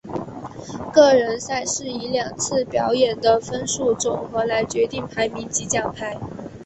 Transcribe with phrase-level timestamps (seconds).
[0.91, 6.17] 个人赛是以两次表演的分数总和来决定排名及奖牌。